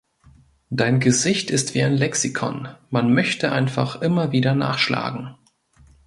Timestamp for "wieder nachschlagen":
4.31-5.35